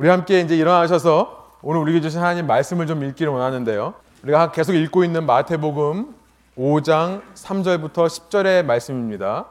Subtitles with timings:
[0.00, 3.92] 우리 함께 이제 일어나셔서 오늘 우리에게 주신 하나님 말씀을 좀 읽기를 원하는데요.
[4.22, 6.14] 우리가 계속 읽고 있는 마태복음
[6.56, 9.44] 5장 3절부터 10절의 말씀입니다.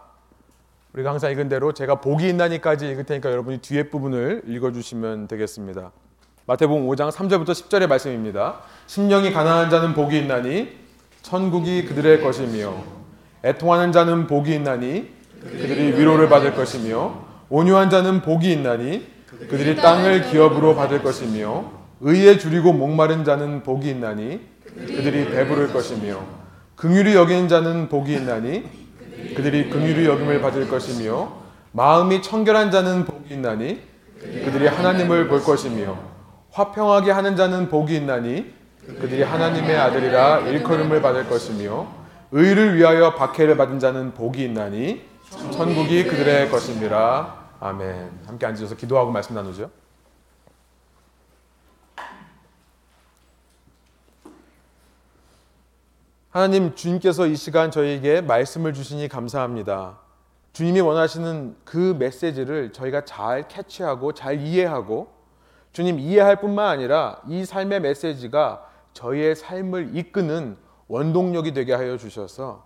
[0.94, 5.92] 우리가 항상 읽은 대로 제가 복이 있나니까지 읽을 테니까 여러분이 뒤에 부분을 읽어주시면 되겠습니다.
[6.48, 8.62] 마태복음 5장 3절부터 10절의 말씀입니다.
[8.88, 10.70] 심령이 가난한 자는 복이 있나니
[11.22, 12.74] 천국이 그들의 것이며
[13.46, 15.12] 애통하는 자는 복이 있나니
[15.44, 21.72] 그들이 위로를 받을 것이며 온유한 자는 복이 있나니 그들이 땅을 기업으로 받을 것이며
[22.02, 26.20] 의에 줄이고 목마른 자는 복이 있나니 그들이 배부를 것이며
[26.76, 28.64] 긍휼히 여기는 자는 복이 있나니
[29.36, 31.32] 그들이 긍휼히 여김을 받을 것이며
[31.74, 33.82] 마음이 청결한 자는 복이 있나니
[34.20, 35.98] 그들이 하나님을 볼 것이며
[36.52, 38.54] 화평하게 하는 자는 복이 있나니
[39.00, 41.88] 그들이 하나님의 아들이라 일컬음을 받을 것이며
[42.32, 45.02] 의를 위하여 박해를 받은 자는 복이 있나니
[45.52, 47.39] 천국이 그들의 것입니다.
[47.62, 48.22] 아멘.
[48.26, 49.70] 함께 앉으셔서 기도하고 말씀 나누죠.
[56.30, 59.98] 하나님 주님께서 이 시간 저희에게 말씀을 주시니 감사합니다.
[60.54, 65.12] 주님이 원하시는 그 메시지를 저희가 잘 캐치하고 잘 이해하고
[65.74, 70.58] 주님 이해할 뿐만 아니라 이 삶의 메시지가 저희의 삶을 이끄는
[70.88, 72.66] 원동력이 되게 하여 주셔서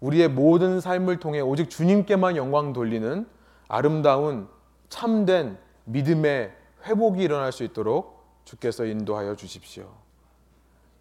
[0.00, 3.26] 우리의 모든 삶을 통해 오직 주님께만 영광 돌리는
[3.72, 4.48] 아름다운
[4.90, 6.52] 참된 믿음의
[6.84, 9.90] 회복이 일어날 수 있도록 주께서 인도하여 주십시오.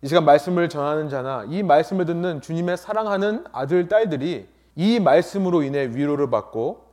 [0.02, 5.90] 이 시간 말씀을 전하는 자나 이 말씀을 듣는 주님의 사랑하는 아들, 딸들이 이 말씀으로 인해
[5.94, 6.86] 위로를 받고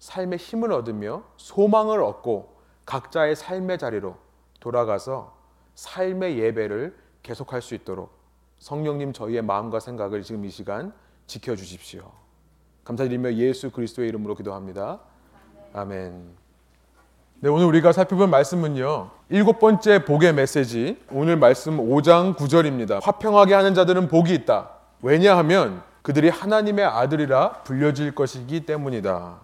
[0.00, 4.16] 삶의 힘을 얻으며 소망을 얻고 각자의 삶의 자리로
[4.60, 5.34] 돌아가서
[5.76, 8.12] 삶의 예배를 계속할 수 있도록
[8.58, 10.92] 성령님 저희의 마음과 생각을 지금 이 시간
[11.26, 12.02] 지켜주십시오.
[12.84, 15.00] 감사드리며 예수 그리스도의 이름으로 기도합니다.
[15.74, 16.42] 아멘.
[17.40, 19.10] 네, 오늘 우리가 살펴볼 말씀은요.
[19.30, 21.00] 일곱 번째 복의 메시지.
[21.10, 23.02] 오늘 말씀 5장 9절입니다.
[23.02, 24.68] 화평하게 하는 자들은 복이 있다.
[25.00, 29.36] 왜냐하면 그들이 하나님의 아들이라 불려질 것이기 때문이다.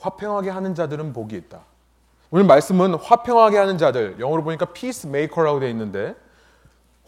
[0.00, 1.60] 화평하게 하는 자들은 복이 있다.
[2.30, 6.14] 오늘 말씀은 화평하게 하는 자들, 영어로 보니까 peacemaker라고 되어 있는데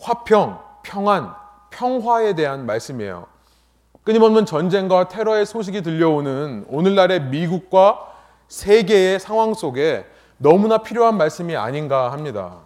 [0.00, 1.34] 화평, 평안,
[1.69, 3.27] 평화에 대한 말씀이에요.
[4.06, 8.06] 끊임없는 전쟁과 테러의 소식이 들려오는 오늘날의 미국과
[8.47, 10.06] 세계의 상황 속에
[10.37, 12.59] 너무나 필요한 말씀이 아닌가 합니다.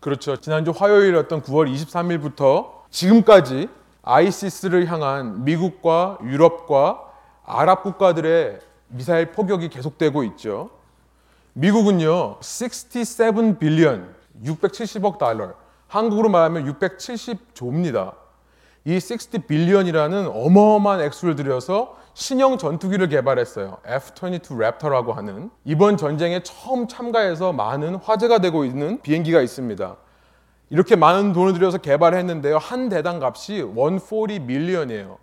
[0.00, 0.38] 그렇죠.
[0.38, 3.68] 지난주 화요일이었던 9월 23일부터 지금까지
[4.04, 7.02] 아이시스를 향한 미국과 유럽과
[7.44, 10.70] 아랍 국가들의 미사일 포격이 계속되고 있죠.
[11.52, 15.52] 미국은요, 67 billion, 670억 달러,
[15.88, 18.14] 한국으로 말하면 670조입니다.
[18.86, 23.78] 이 60 billion이라는 어마어마한 액수를 들여서 신형 전투기를 개발했어요.
[23.84, 29.96] F-22 랩터라고 하는 이번 전쟁에 처음 참가해서 많은 화제가 되고 있는 비행기가 있습니다.
[30.70, 32.58] 이렇게 많은 돈을 들여서 개발했는데요.
[32.58, 35.18] 한 대당 값이 140 million이에요.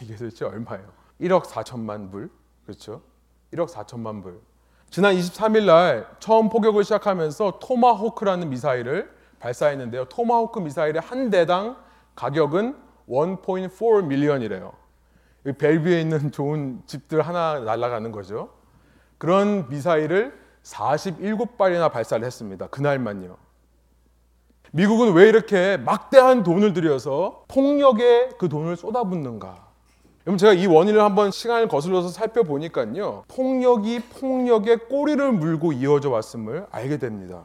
[0.00, 0.86] 이게 도대체 얼마예요?
[1.20, 2.30] 1억 4천만 불.
[2.64, 3.02] 그렇죠?
[3.52, 4.40] 1억 4천만 불.
[4.88, 9.10] 지난 23일 날 처음 포격을 시작하면서 토마호크라는 미사일을
[9.40, 10.04] 발사했는데요.
[10.04, 11.76] 토마호크 미사일의 한 대당
[12.18, 12.74] 가격은
[13.08, 14.72] 1.4 밀리언이래요.
[15.56, 18.50] 벨뷰에 있는 좋은 집들 하나 날아가는 거죠.
[19.18, 22.66] 그런 미사일을 47발이나 발사를 했습니다.
[22.66, 23.36] 그날만요.
[24.72, 29.68] 미국은 왜 이렇게 막대한 돈을 들여서 폭력에 그 돈을 쏟아붓는가?
[30.26, 33.24] 여러분 제가 이 원인을 한번 시간을 거슬러서 살펴보니까요.
[33.28, 37.44] 폭력이 폭력의 꼬리를 물고 이어져 왔음을 알게 됩니다.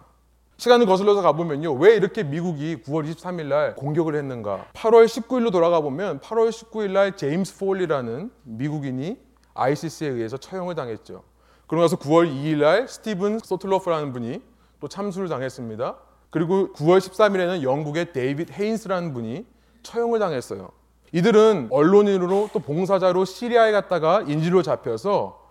[0.64, 1.74] 시간을 거슬러서 가보면요.
[1.74, 4.68] 왜 이렇게 미국이 9월 23일 날 공격을 했는가?
[4.74, 9.18] 8월 19일로 돌아가 보면 8월 19일 날 제임스 폴리라는 미국인이
[9.56, 11.24] ISIS에 의해서 처형을 당했죠.
[11.68, 14.42] 그러고 나서 9월 2일 날 스티븐 소틀로프라는 분이
[14.80, 15.98] 또 참수를 당했습니다.
[16.30, 19.46] 그리고 9월 13일에는 영국의 데이빗 헤인스라는 분이
[19.84, 20.70] 처형을 당했어요.
[21.12, 25.42] 이들은 언론인으로 또 봉사자로 시리아에 갔다가 인질로 잡혀서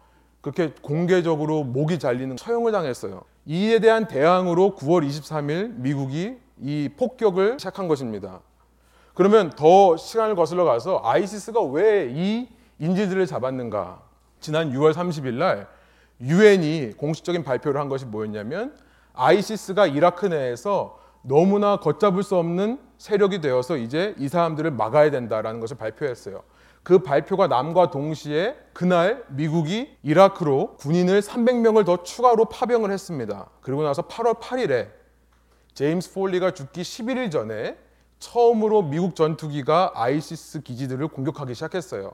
[0.40, 3.24] 그렇게 공개적으로 목이 잘리는 처형을 당했어요.
[3.46, 8.40] 이에 대한 대항으로 9월 23일 미국이 이 폭격을 시작한 것입니다.
[9.14, 14.02] 그러면 더 시간을 거슬러 가서 아이시스가 왜 이 인질들을 잡았는가?
[14.40, 15.68] 지난 6월 30일 날
[16.20, 18.76] 유엔이 공식적인 발표를 한 것이 뭐였냐면
[19.14, 25.76] 아이시스가 이라크 내에서 너무나 걷잡을 수 없는 세력이 되어서 이제 이 사람들을 막아야 된다라는 것을
[25.76, 26.42] 발표했어요.
[26.82, 33.48] 그 발표가 남과 동시에 그날 미국이 이라크로 군인을 300명을 더 추가로 파병을 했습니다.
[33.60, 34.90] 그리고 나서 8월 8일에
[35.74, 37.76] 제임스 폴리가 죽기 11일 전에
[38.18, 42.12] 처음으로 미국 전투기가 아이시스 기지들을 공격하기 시작했어요.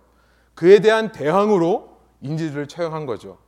[0.55, 3.39] 그에 대한 대항으로 인질들을 처형한 거죠.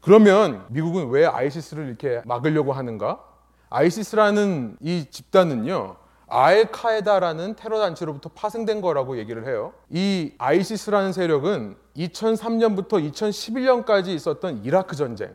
[0.00, 3.22] 그러면 미국은 왜 아이시스를 이렇게 막으려고 하는가?
[3.70, 5.96] 아이시스라는 이 집단은요.
[6.30, 9.72] 알카에다라는 테러 단체로부터 파생된 거라고 얘기를 해요.
[9.90, 15.34] 이 아이시스라는 세력은 2003년부터 2011년까지 있었던 이라크 전쟁,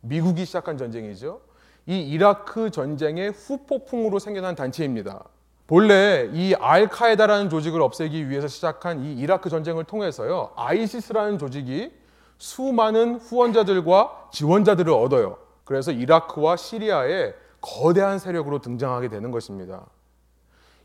[0.00, 1.40] 미국이 시작한 전쟁이죠.
[1.86, 5.24] 이 이라크 전쟁의 후폭풍으로 생겨난 단체입니다.
[5.68, 10.50] 본래 이 알카에다라는 조직을 없애기 위해서 시작한 이 이라크 전쟁을 통해서요.
[10.56, 11.92] 아이시스라는 조직이
[12.38, 15.38] 수많은 후원자들과 지원자들을 얻어요.
[15.64, 19.86] 그래서 이라크와 시리아에 거대한 세력으로 등장하게 되는 것입니다.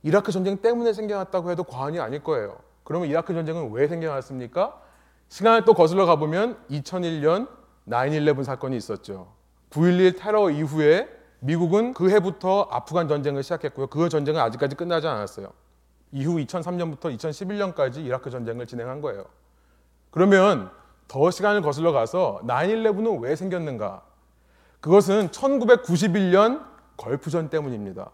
[0.03, 2.57] 이라크 전쟁 때문에 생겨났다고 해도 과언이 아닐 거예요.
[2.83, 4.81] 그러면 이라크 전쟁은 왜 생겨났습니까?
[5.29, 7.47] 시간을 또 거슬러 가보면 2001년
[7.87, 9.33] 9-11 사건이 있었죠.
[9.69, 11.07] 9.11 테러 이후에
[11.39, 13.87] 미국은 그 해부터 아프간 전쟁을 시작했고요.
[13.87, 15.47] 그 전쟁은 아직까지 끝나지 않았어요.
[16.11, 19.25] 이후 2003년부터 2011년까지 이라크 전쟁을 진행한 거예요.
[20.09, 20.69] 그러면
[21.07, 24.01] 더 시간을 거슬러 가서 9-11은 왜 생겼는가?
[24.81, 26.65] 그것은 1991년
[26.97, 28.11] 걸프전 때문입니다.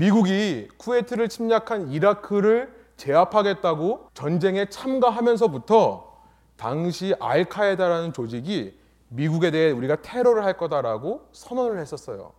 [0.00, 6.22] 미국이 쿠웨이트를 침략한 이라크를 제압하겠다고 전쟁에 참가하면서부터
[6.56, 12.32] 당시 알카에다라는 조직이 미국에 대해 우리가 테러를 할 거다라고 선언을 했었어요.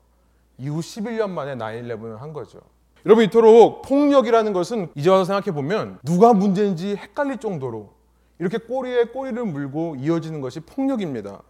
[0.58, 2.60] 이후 11년 만에 9-11을 한 거죠.
[3.06, 7.94] 여러분 이토록 폭력이라는 것은 이제 와서 생각해 보면 누가 문제인지 헷갈릴 정도로
[8.40, 11.44] 이렇게 꼬리에 꼬리를 물고 이어지는 것이 폭력입니다.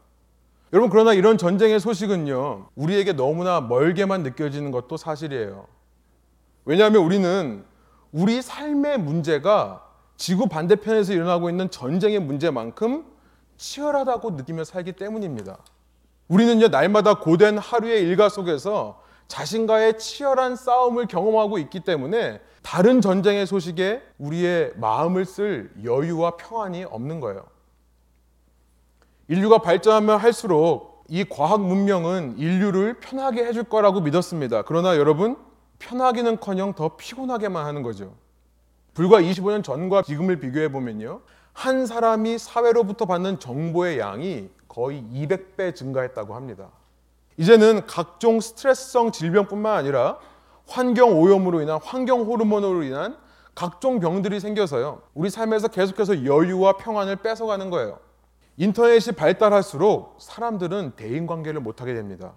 [0.74, 5.68] 여러분 그러나 이런 전쟁의 소식은요 우리에게 너무나 멀게만 느껴지는 것도 사실이에요.
[6.66, 7.64] 왜냐하면 우리는
[8.12, 9.86] 우리 삶의 문제가
[10.18, 13.06] 지구 반대편에서 일어나고 있는 전쟁의 문제만큼
[13.58, 15.58] 치열하다고 느끼며 살기 때문입니다.
[16.28, 24.02] 우리는요, 날마다 고된 하루의 일과 속에서 자신과의 치열한 싸움을 경험하고 있기 때문에 다른 전쟁의 소식에
[24.18, 27.44] 우리의 마음을 쓸 여유와 평안이 없는 거예요.
[29.28, 34.64] 인류가 발전하면 할수록 이 과학 문명은 인류를 편하게 해줄 거라고 믿었습니다.
[34.64, 35.38] 그러나 여러분,
[35.82, 38.14] 편하기는 커녕 더 피곤하게만 하는 거죠.
[38.94, 41.22] 불과 25년 전과 지금을 비교해 보면요.
[41.54, 46.70] 한 사람이 사회로부터 받는 정보의 양이 거의 200배 증가했다고 합니다.
[47.38, 50.20] 이제는 각종 스트레스성 질병뿐만 아니라
[50.68, 53.18] 환경 오염으로 인한 환경 호르몬으로 인한
[53.56, 55.02] 각종 병들이 생겨서요.
[55.14, 58.00] 우리 삶에서 계속해서 여유와 평안을 뺏어가는 거예요.
[58.58, 62.34] 인터넷이 발달할수록 사람들은 대인 관계를 못하게 됩니다.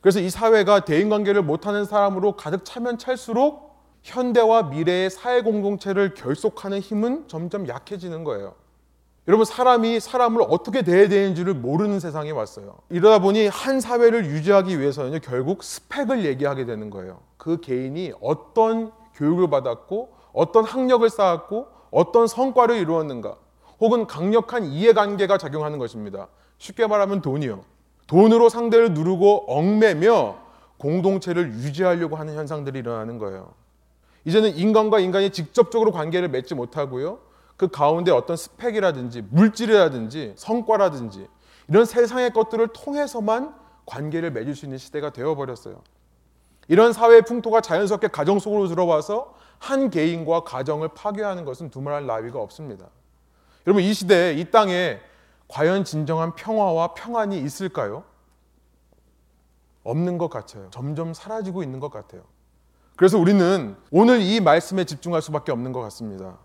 [0.00, 3.70] 그래서 이 사회가 대인 관계를 못하는 사람으로 가득 차면 찰수록
[4.02, 8.54] 현대와 미래의 사회 공동체를 결속하는 힘은 점점 약해지는 거예요.
[9.28, 12.78] 여러분 사람이 사람을 어떻게 대해야 되는지를 모르는 세상에 왔어요.
[12.88, 17.20] 이러다 보니 한 사회를 유지하기 위해서는 결국 스펙을 얘기하게 되는 거예요.
[17.36, 23.36] 그 개인이 어떤 교육을 받았고 어떤 학력을 쌓았고 어떤 성과를 이루었는가
[23.80, 26.28] 혹은 강력한 이해관계가 작용하는 것입니다.
[26.58, 27.62] 쉽게 말하면 돈이요.
[28.10, 30.36] 돈으로 상대를 누르고 얽매며
[30.78, 33.52] 공동체를 유지하려고 하는 현상들이 일어나는 거예요.
[34.24, 37.20] 이제는 인간과 인간이 직접적으로 관계를 맺지 못하고요.
[37.56, 41.28] 그 가운데 어떤 스펙이라든지 물질이라든지 성과라든지
[41.68, 43.54] 이런 세상의 것들을 통해서만
[43.86, 45.80] 관계를 맺을 수 있는 시대가 되어버렸어요.
[46.66, 52.86] 이런 사회의 풍토가 자연스럽게 가정 속으로 들어와서 한 개인과 가정을 파괴하는 것은 두말할 나위가 없습니다.
[53.68, 54.98] 여러분 이 시대에 이 땅에
[55.50, 58.04] 과연 진정한 평화와 평안이 있을까요?
[59.82, 60.68] 없는 것 같아요.
[60.70, 62.22] 점점 사라지고 있는 것 같아요.
[62.96, 66.38] 그래서 우리는 오늘 이 말씀에 집중할 수밖에 없는 것 같습니다.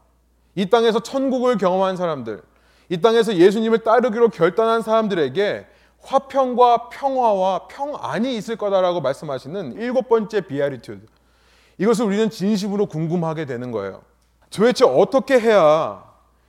[0.56, 2.42] 이 땅에서 천국을 경험한 사람들,
[2.90, 5.68] 이 땅에서 예수님을 따르기로 결단한 사람들에게
[6.02, 11.06] 화평과 평화와 평안이 있을 거다라고 말씀하시는 일곱 번째 비아리튜드.
[11.78, 14.02] 이것을 우리는 진심으로 궁금하게 되는 거예요.
[14.50, 16.05] 도대체 어떻게 해야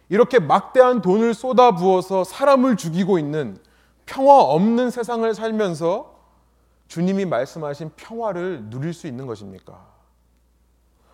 [0.08, 3.58] 이렇게 막대한 돈을 쏟아 부어서 사람을 죽이고 있는
[4.04, 6.14] 평화 없는 세상을 살면서
[6.88, 9.96] 주님이 말씀하신 평화를 누릴 수 있는 것입니까?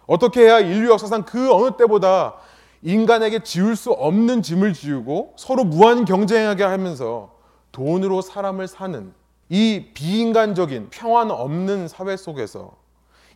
[0.06, 2.34] 어떻게 해야 인류 역사상 그 어느 때보다
[2.82, 7.32] 인간에게 지울 수 없는 짐을 지우고 서로 무한 경쟁하게 하면서
[7.70, 9.14] 돈으로 사람을 사는
[9.49, 12.76] 이 비인간적인 평안 없는 사회 속에서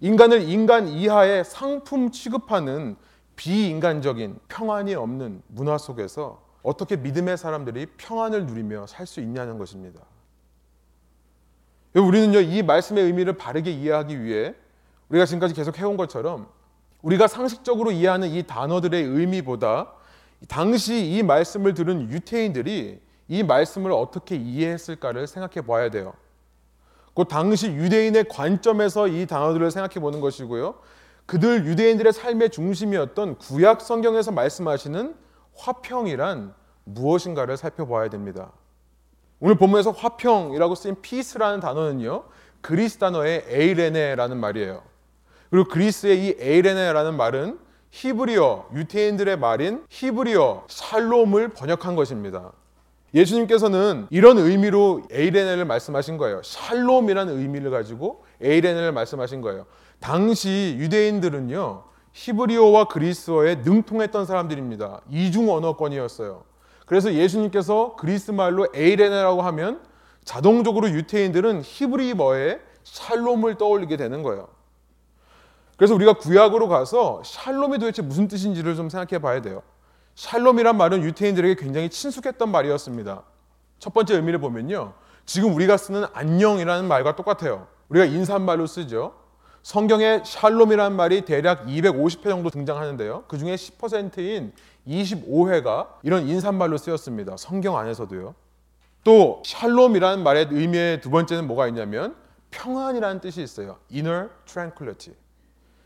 [0.00, 2.96] 인간을 인간 이하의 상품 취급하는
[3.36, 10.00] 비인간적인 평안이 없는 문화 속에서 어떻게 믿음의 사람들이 평안을 누리며 살 수 있냐는 것입니다.
[11.94, 14.54] 우리는요, 이 말씀의 의미를 바르게 이해하기 위해
[15.08, 16.48] 우리가 지금까지 계속 해온 것처럼
[17.02, 19.92] 우리가 상식적으로 이해하는 이 단어들의 의미보다
[20.48, 26.14] 당시 이 말씀을 들은 유태인들이 이 말씀을 어떻게 이해했을까를 생각해 봐야 돼요.
[27.14, 30.74] 그 당시 유대인의 관점에서 이 단어들을 생각해 보는 것이고요.
[31.26, 35.14] 그들 유대인들의 삶의 중심이었던 구약 성경에서 말씀하시는
[35.56, 36.54] 화평이란
[36.84, 38.52] 무엇인가를 살펴봐야 됩니다.
[39.40, 42.24] 오늘 본문에서 화평이라고 쓰인 피스라는 단어는요.
[42.60, 44.82] 그리스 단어의 에이레네라는 말이에요.
[45.50, 47.58] 그리고 그리스의 이 에이레네라는 말은
[47.90, 52.52] 히브리어 유태인들의 말인 히브리어 샬롬을 번역한 것입니다.
[53.14, 56.42] 예수님께서는 이런 의미로 에이레네를 말씀하신 거예요.
[56.42, 59.66] 샬롬이라는 의미를 가지고 에이레네를 말씀하신 거예요.
[60.00, 61.84] 당시 유대인들은요.
[62.12, 65.02] 히브리어와 그리스어에 능통했던 사람들입니다.
[65.10, 66.44] 이중 언어권이었어요.
[66.86, 69.82] 그래서 예수님께서 그리스 말로 에이레네라고 하면
[70.24, 74.48] 자동적으로 유태인들은 히브리어에 샬롬을 떠올리게 되는 거예요.
[75.76, 79.62] 그래서 우리가 구약으로 가서 샬롬이 도대체 무슨 뜻인지를 좀 생각해 봐야 돼요.
[80.14, 83.22] 샬롬이란 말은 유태인들에게 굉장히 친숙했던 말이었습니다.
[83.78, 84.94] 첫 번째 의미를 보면요.
[85.26, 87.66] 지금 우리가 쓰는 안녕이라는 말과 똑같아요.
[87.90, 89.25] 우리가 인사말로 쓰죠.
[89.66, 93.24] 성경에 샬롬이라는 말이 대략 250회 정도 등장하는데요.
[93.26, 94.52] 그 중에 10%인
[94.86, 97.36] 25회가 이런 인사말로 쓰였습니다.
[97.36, 98.36] 성경 안에서도요.
[99.02, 102.14] 또 샬롬이라는 말의 의미의 두 번째는 뭐가 있냐면
[102.52, 103.78] 평안이라는 뜻이 있어요.
[103.90, 105.16] inner tranquility.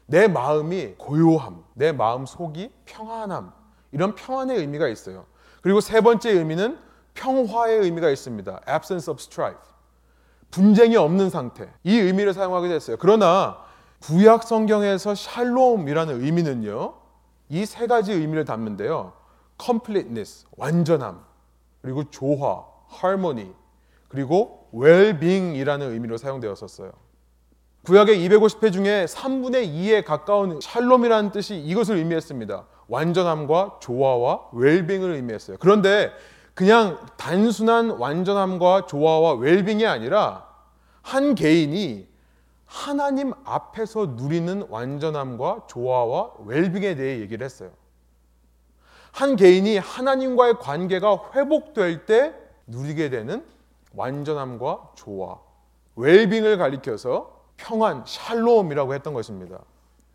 [0.04, 3.50] 내 마음이 고요함, 내 마음 속이 평안함.
[3.92, 5.25] 이런 평안의 의미가 있어요.
[5.62, 6.76] 그리고 세 번째 의미는
[7.14, 8.60] 평화의 의미가 있습니다.
[8.68, 9.62] absence of strife.
[10.50, 11.72] 분쟁이 없는 상태.
[11.82, 12.99] 이 의미를 사용하게 됐어요.
[12.99, 13.69] 그러나
[14.02, 16.95] 구약 성경에서 샬롬이라는 의미는요.
[17.50, 19.12] 이 세 가지 의미를 담는데요.
[19.61, 21.21] completeness, 완전함.
[21.83, 22.64] 그리고 조화,
[23.02, 23.52] harmony.
[24.09, 26.92] 그리고 well-being이라는 의미로 사용되었었어요.
[27.85, 32.66] 구약의 250회 중에 3분의 2에 가까운 샬롬이라는 뜻이 이것을 의미했습니다.
[32.88, 35.57] 완전함과 조화와 웰빙을 의미했어요.
[35.61, 36.12] 그런데
[36.54, 40.47] 그냥 단순한 완전함과 조화와 웰빙이 아니라
[41.02, 42.07] 한 개인이
[42.70, 47.70] 하나님 앞에서 누리는 완전함과 조화와 웰빙에 대해 얘기를 했어요.
[49.10, 52.32] 한 개인이 하나님과의 관계가 회복될 때
[52.68, 53.44] 누리게 되는
[53.96, 55.36] 완전함과 조화,
[55.96, 59.58] 웰빙을 가리켜서 평안, 샬롬이라고 했던 것입니다.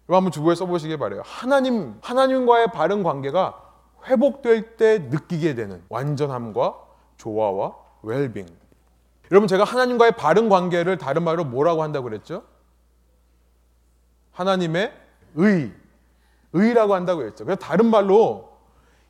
[0.05, 1.23] 이거 한번 주보에 써보시기 바래요.
[1.25, 3.61] 하나님, 하나님과의 바른 관계가
[4.05, 6.73] 회복될 때 느끼게 되는 완전함과
[7.17, 8.47] 조화와 웰빙.
[9.31, 12.43] 여러분 제가 하나님과의 바른 관계를 다른 말로 뭐라고 한다고 그랬죠?
[14.31, 14.93] 하나님의
[15.35, 15.71] 의,
[16.53, 17.45] 의라고 한다고 했죠.
[17.45, 18.53] 그래서 다른 말로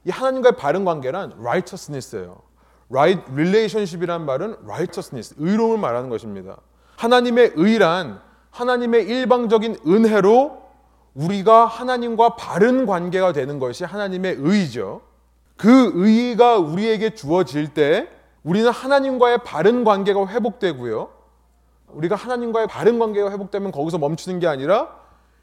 [0.05, 2.41] 이 하나님과의 바른 관계란 righteousness예요.
[2.89, 6.57] right relationship이란 말은 righteousness, 의로움을 말하는 것입니다.
[6.97, 10.63] 하나님의 의란 하나님의 일방적인 은혜로
[11.15, 15.01] 우리가 하나님과 바른 관계가 되는 것이 하나님의 의죠.
[15.57, 18.09] 그 의가 우리에게 주어질 때
[18.45, 21.09] 우리는 하나님과의 바른 관계가 회복되고요.
[21.89, 24.89] 우리가 하나님과의 바른 관계가 회복되면 거기서 멈추는 게 아니라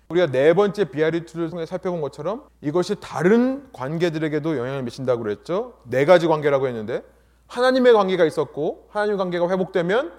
[0.09, 5.75] 우리가 네 번째 비아리투를 통해 살펴본 것처럼 이것이 다른 관계들에게도 영향을 미친다고 그랬죠.
[5.83, 7.03] 네 가지 관계라고 했는데
[7.49, 10.13] 하나님의 관계가 있었고 하나님 관계가 회복되면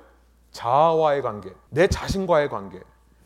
[0.51, 2.81] 자아와의 관계, 내 자신과의 관계,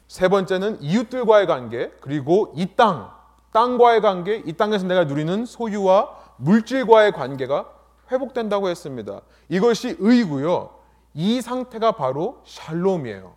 [0.07, 3.09] 세 번째는 이웃들과의 관계, 그리고 이 땅,
[3.53, 7.76] 땅과의 관계, 이 땅에서 내가 누리는 소유와 물질과의 관계가
[8.11, 9.21] 회복된다고 했습니다.
[9.49, 10.71] 이것이 의고요.
[11.13, 13.33] 이 상태가 바로 샬롬이에요.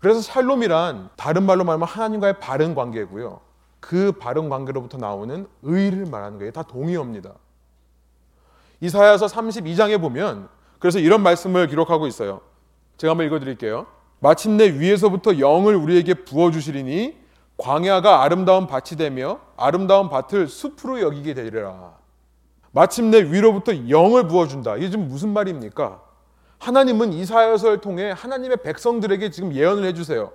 [0.00, 3.40] 그래서 샬롬이란 다른 말로 말하면 하나님과의 바른 관계고요.
[3.80, 6.52] 그 바른 관계로부터 나오는 의를 말하는 거예요.
[6.52, 7.32] 다 동의어입니다.
[8.80, 12.40] 이사야서 32장에 보면 그래서 이런 말씀을 기록하고 있어요.
[12.96, 13.86] 제가 한번 읽어 드릴게요.
[14.18, 17.16] 마침내 위에서부터 영을 우리에게 부어 주시리니
[17.56, 22.01] 광야가 아름다운 밭이 되며 아름다운 밭을 숲으로 여기게 되리라.
[22.72, 24.76] 마침내 위로부터 영을 부어 준다.
[24.76, 26.02] 이게 지금 무슨 말입니까?
[26.58, 30.32] 하나님은 이사야서를 통해 하나님의 백성들에게 지금 예언을 해 주세요.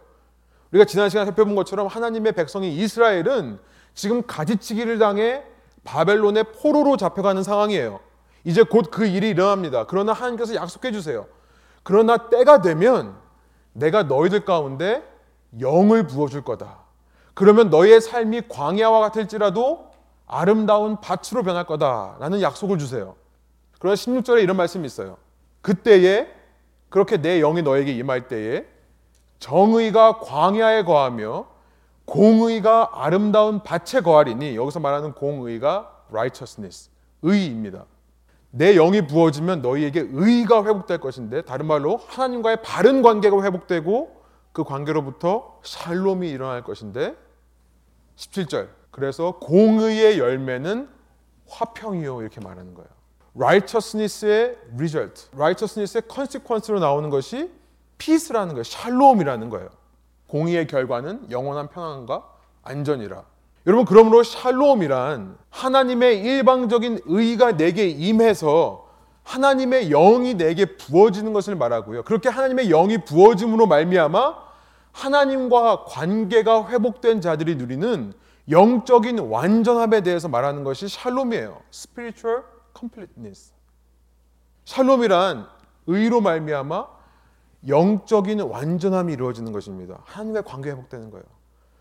[0.72, 3.60] 우리가 지난 시간에 살펴본 것처럼 하나님의 백성이 이스라엘은
[3.94, 5.44] 지금 가지치기를 당해
[5.84, 8.00] 바벨론의 포로로 잡혀가는 상황이에요.
[8.44, 9.86] 이제 곧 그 일이 일어납니다.
[9.88, 11.25] 그러나 하나님께서 약속해 주세요.
[11.84, 13.15] 그러나 때가 되면
[13.74, 15.03] 내가 너희들 가운데
[15.60, 16.79] 영을 부어줄 거다.
[17.34, 19.87] 그러면 너희의 삶이 광야와 같을지라도
[20.27, 23.15] 아름다운 밭으로 변할 거다라는 약속을 주세요.
[23.79, 25.17] 그러나 16절에 이런 말씀이 있어요.
[25.62, 26.27] 그때에
[26.89, 28.65] 그렇게 내 영이 너에게 임할 때에
[29.39, 31.48] 정의가 광야에 거하며
[32.05, 36.89] 공의가 아름다운 밭에 거하리니 여기서 말하는 공의가 righteousness
[37.22, 37.86] 의입니다.
[38.51, 44.17] 내 영이 부어지면 너희에게 의가 회복될 것인데 다른 말로 하나님과의 바른 관계가 회복되고
[44.53, 47.15] 그 관계로부터 샬롬이 일어날 것인데
[48.15, 50.89] 17절 그래서 공의의 열매는
[51.47, 52.89] 화평이요 이렇게 말하는 거예요.
[53.35, 57.51] righteousness의 result, righteousness의 consequence로 나오는 것이
[57.99, 58.63] peace라는 거예요.
[58.63, 59.69] 샬롬이라는 거예요.
[60.25, 62.27] 공의의 결과는 영원한 평안과
[62.63, 63.23] 안전이라.
[63.67, 68.87] 여러분 그러므로 샬롬이란 하나님의 일방적인 의가 내게 임해서
[69.21, 72.01] 하나님의 영이 내게 부어지는 것을 말하고요.
[72.01, 74.47] 그렇게 하나님의 영이 부어짐으로 말미암아
[74.91, 78.13] 하나님과 관계가 회복된 자들이 누리는
[78.49, 81.61] 영적인 완전함에 대해서 말하는 것이 샬롬이에요.
[81.71, 82.43] spiritual
[82.77, 83.51] completeness.
[84.65, 85.47] 샬롬이란
[85.87, 86.87] 의로 말미암아
[87.67, 89.99] 영적인 완전함이 이루어지는 것입니다.
[90.05, 91.25] 하나님의 관계 회복되는 거예요.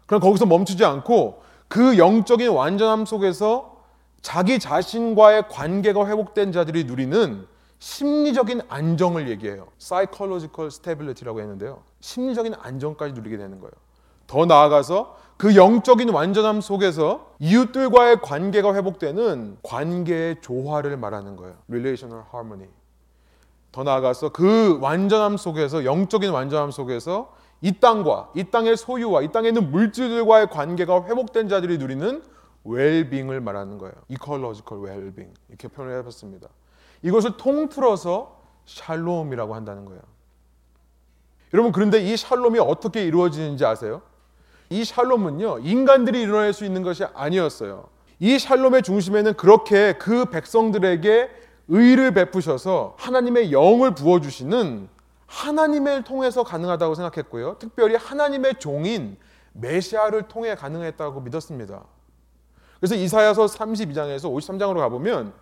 [0.07, 3.77] 그럼 거기서 멈추지 않고 그 영적인 완전함 속에서
[4.23, 7.47] 자기 자신과의 관계가 회복된 자들이 누리는
[7.79, 9.69] 심리적인 안정을 얘기해요.
[9.79, 11.83] psychological stability라고 했는데요.
[12.01, 13.73] 심리적인 안정까지 누리게 되는 거예요.
[14.27, 21.57] 더 나아가서 그 영적인 완전함 속에서 이웃들과의 관계가 회복되는 관계의 조화를 말하는 거예요.
[21.69, 22.71] relational harmony.
[23.71, 29.49] 더 나아가서 그 완전함 속에서 영적인 완전함 속에서 이 땅과 이 땅의 소유와 이 땅에
[29.49, 32.23] 있는 물질들과의 관계가 회복된 자들이 누리는
[32.65, 33.95] 웰빙을 말하는 거예요.
[34.09, 36.49] ecological well-being 이렇게 표현을 해봤습니다.
[37.03, 40.01] 이것을 통틀어서 샬롬이라고 한다는 거예요.
[41.53, 44.03] 여러분 그런데 이 샬롬이 어떻게 이루어지는지 아세요?
[44.71, 47.89] 이 샬롬은요 인간들이 이뤄낼 수 있는 것이 아니었어요.
[48.19, 51.31] 이 샬롬의 중심에는 그렇게 그 백성들에게
[51.69, 54.89] 의를 베푸셔서 하나님의 영을 부어주시는
[55.27, 57.57] 하나님을 통해서 가능하다고 생각했고요.
[57.59, 59.17] 특별히 하나님의 종인
[59.53, 61.85] 메시아를 통해 가능했다고 믿었습니다.
[62.79, 65.33] 그래서 이사야서 32장에서 53장으로 가보면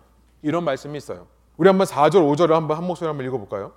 [0.41, 1.27] 이런 말씀이 있어요.
[1.57, 3.73] 우리 한번 4절, 5절을 한번 한 목소리 한번 읽어볼까요?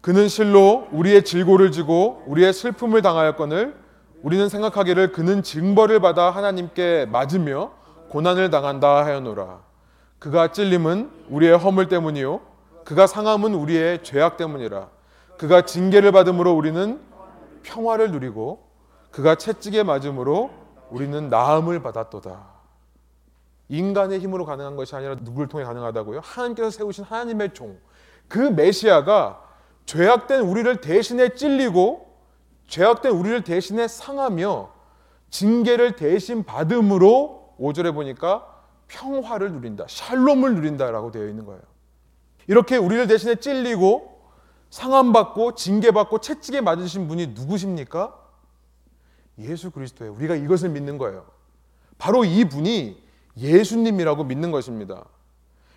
[0.00, 3.85] 그는 실로 우리의 질고를 지고 우리의 슬픔을 당하였거늘
[4.22, 7.72] 우리는 생각하기를 그는 징벌을 받아 하나님께 맞으며
[8.08, 9.60] 고난을 당한다 하였노라.
[10.18, 12.40] 그가 찔림은 우리의 허물 때문이요
[12.84, 14.88] 그가 상함은 우리의 죄악 때문이라.
[15.36, 17.00] 그가 징계를 받음으로 우리는
[17.62, 18.66] 평화를 누리고
[19.10, 20.50] 그가 채찍에 맞음으로
[20.90, 22.56] 우리는 나음을 받았도다.
[23.68, 26.20] 인간의 힘으로 가능한 것이 아니라 누구를 통해 가능하다고요?
[26.22, 27.76] 하나님께서 세우신 하나님의 종.
[28.28, 29.42] 그 메시아가
[29.86, 32.05] 죄악된 우리를 대신에 찔리고
[32.66, 34.70] 죄악된 우리를 대신에 상하며
[35.30, 38.46] 징계를 대신 받음으로 5절에 보니까
[38.88, 39.86] 평화를 누린다.
[39.88, 41.60] 샬롬을 누린다라고 되어 있는 거예요.
[42.46, 44.20] 이렇게 우리를 대신에 찔리고
[44.70, 48.14] 상함받고 징계받고 채찍에 맞으신 분이 누구십니까?
[49.38, 50.14] 예수 그리스도예요.
[50.14, 51.26] 우리가 이것을 믿는 거예요.
[51.98, 53.02] 바로 이 분이
[53.36, 55.04] 예수님이라고 믿는 것입니다.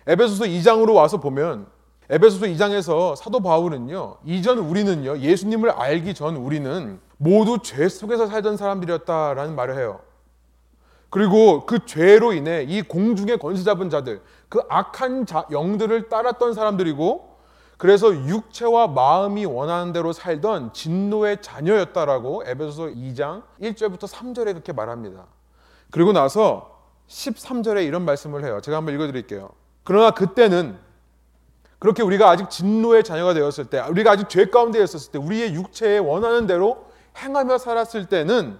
[0.06, 1.66] 에베소서 2장으로 와서 보면
[2.10, 4.16] 에베소서 2장에서 사도 바울은요.
[4.24, 5.18] 이전 우리는요.
[5.18, 10.00] 예수님을 알기 전 우리는 모두 죄 속에서 살던 사람들이었다라는 말을 해요.
[11.08, 17.30] 그리고 그 죄로 인해 이 공중의 권세 잡은 자들, 그 악한 자, 영들을 따랐던 사람들이고
[17.76, 25.26] 그래서 육체와 마음이 원하는 대로 살던 진노의 자녀였다라고 에베소서 2장 1절부터 3절에 그렇게 말합니다.
[25.90, 28.60] 그리고 나서 13절에 이런 말씀을 해요.
[28.62, 29.50] 제가 한번 읽어 드릴게요.
[29.84, 30.89] 그러나 그때는
[31.80, 35.98] 그렇게 우리가 아직 진노의 자녀가 되었을 때, 우리가 아직 죄 가운데 있었을 때, 우리의 육체에
[35.98, 36.84] 원하는 대로
[37.16, 38.58] 행하며 살았을 때는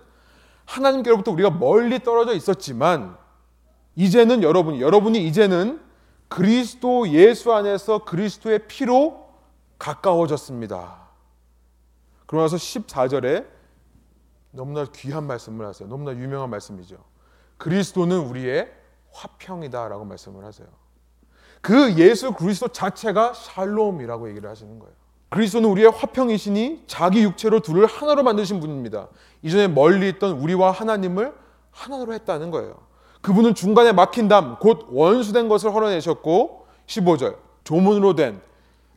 [0.64, 3.16] 하나님께로부터 우리가 멀리 떨어져 있었지만
[3.94, 5.80] 이제는 여러분이 여러분이 이제는
[6.28, 9.28] 그리스도 예수 안에서 그리스도의 피로
[9.78, 11.08] 가까워졌습니다.
[12.26, 13.46] 그러면서 14절에
[14.52, 15.88] 너무나 귀한 말씀을 하세요.
[15.88, 16.96] 너무나 유명한 말씀이죠.
[17.58, 18.72] 그리스도는 우리의
[19.12, 20.68] 화평이다라고 말씀을 하세요.
[21.60, 24.94] 그 예수 그리스도 자체가 샬롬이라고 얘기를 하시는 거예요.
[25.28, 29.08] 그리스도는 우리의 화평이시니 자기 육체로 둘을 하나로 만드신 분입니다.
[29.42, 31.32] 이전에 멀리 있던 우리와 하나님을
[31.70, 32.76] 하나로 했다는 거예요.
[33.20, 38.40] 그분은 중간에 막힌 담, 곧 원수된 것을 헐어내셨고 15절 조문으로 된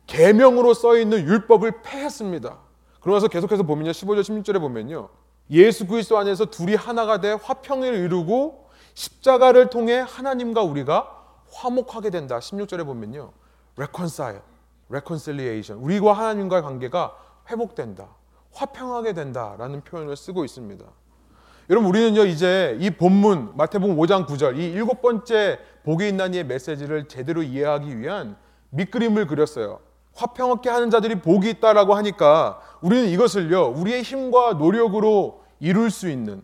[0.06, 2.58] 계명으로 써 있는 율법을 폐했습니다.
[3.00, 3.92] 그러면서 계속해서 보면요.
[3.92, 5.08] 15절 16절에 보면요.
[5.50, 11.23] 예수 그리스도 안에서 둘이 하나가 돼 화평을 이루고 십자가를 통해 하나님과 우리가
[11.54, 12.38] 화목하게 된다.
[12.38, 13.32] 16절에 보면요.
[13.76, 14.40] reconcile,
[14.88, 15.82] reconciliation.
[15.82, 17.16] 우리와 하나님과의 관계가
[17.50, 18.08] 회복된다.
[18.52, 20.84] 화평하게 된다라는 표현을 쓰고 있습니다.
[21.70, 27.42] 여러분 우리는요 이제 이 본문 마태복음 5장 9절 이 일곱 번째 복이 있나니의 메시지를 제대로
[27.42, 28.36] 이해하기 위한
[28.70, 29.80] 밑그림을 그렸어요.
[30.14, 36.42] 화평하게 하는 자들이 복이 있다라고 하니까 우리는 이것을요 우리의 힘과 노력으로 이룰 수 있는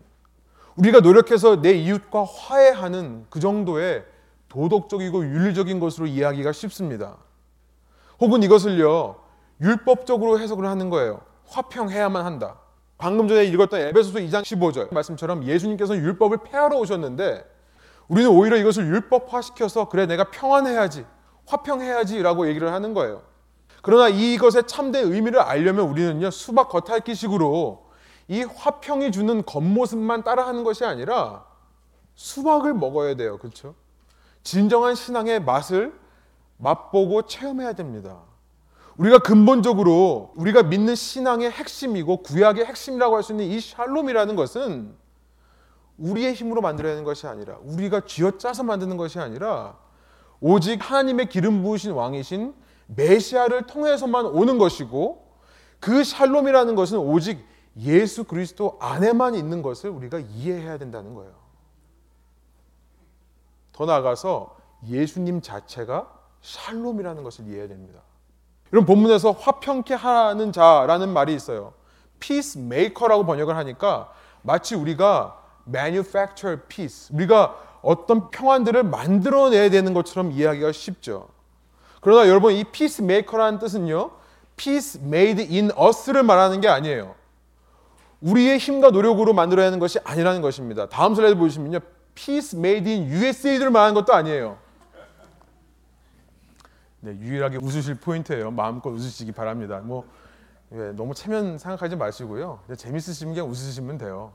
[0.75, 4.03] 우리가 노력해서 내 이웃과 화해하는 그 정도의
[4.51, 7.15] 도덕적이고 윤리적인 것으로 이해하기가 쉽습니다.
[8.19, 9.15] 혹은 이것을요
[9.61, 11.21] 율법적으로 해석을 하는 거예요.
[11.47, 12.59] 화평해야만 한다.
[12.97, 17.49] 방금 전에 읽었던 에베소서 2장 15절 말씀처럼 예수님께서는 율법을 폐하러 오셨는데
[18.09, 21.05] 우리는 오히려 이것을 율법화시켜서 그래 내가 평안해야지
[21.45, 23.23] 화평해야지라고 얘기를 하는 거예요.
[23.81, 27.89] 그러나 이것의 참된 의미를 알려면 우리는요 수박 겉핥기식으로
[28.27, 31.45] 이 화평이 주는 겉모습만 따라하는 것이 아니라
[32.15, 33.75] 수박을 먹어야 돼요, 그렇죠?
[34.43, 35.93] 진정한 신앙의 맛을
[36.57, 38.19] 맛보고 체험해야 됩니다.
[38.97, 44.95] 우리가 근본적으로 우리가 믿는 신앙의 핵심이고 구약의 핵심이라고 할 수 있는 이 샬롬이라는 것은
[45.97, 49.77] 우리의 힘으로 만들어내는 것이 아니라 우리가 쥐어짜서 만드는 것이 아니라
[50.39, 52.53] 오직 하나님의 기름 부으신 왕이신
[52.87, 55.27] 메시아를 통해서만 오는 것이고
[55.79, 57.45] 그 샬롬이라는 것은 오직
[57.79, 61.40] 예수 그리스도 안에만 있는 것을 우리가 이해해야 된다는 거예요.
[63.73, 64.55] 더 나아가서
[64.87, 68.01] 예수님 자체가 샬롬이라는 것을 이해해야 됩니다.
[68.71, 71.73] 이런 본문에서 화평케 하는 자라는 말이 있어요.
[72.19, 81.29] peacemaker라고 번역을 하니까 마치 우리가 manufacture peace, 우리가 어떤 평안들을 만들어내야 되는 것처럼 이해하기가 쉽죠.
[81.99, 84.11] 그러나 여러분 이 peacemaker라는 뜻은요,
[84.55, 87.15] peace made in us를 말하는 게 아니에요.
[88.21, 90.87] 우리의 힘과 노력으로 만들어야 하는 것이 아니라는 것입니다.
[90.89, 91.79] 다음 슬라이드 보시면요,
[92.15, 94.57] peace made in USA를 말하는 것도 아니에요.
[97.01, 98.51] 네, 유일하게 웃으실 포인트예요.
[98.51, 99.79] 마음껏 웃으시기 바랍니다.
[99.83, 100.05] 뭐
[100.73, 102.59] 예, 너무 체면 생각하지 마시고요.
[102.77, 104.31] 재밌으시면 그냥 웃으시면 돼요.